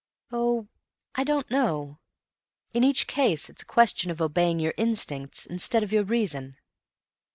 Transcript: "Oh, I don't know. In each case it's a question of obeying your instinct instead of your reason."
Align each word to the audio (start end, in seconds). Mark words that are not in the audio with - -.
"Oh, 0.31 0.67
I 1.13 1.23
don't 1.23 1.51
know. 1.51 1.99
In 2.73 2.83
each 2.83 3.05
case 3.05 3.51
it's 3.51 3.61
a 3.61 3.65
question 3.67 4.09
of 4.09 4.19
obeying 4.19 4.59
your 4.59 4.73
instinct 4.75 5.45
instead 5.47 5.83
of 5.83 5.93
your 5.93 6.03
reason." 6.05 6.57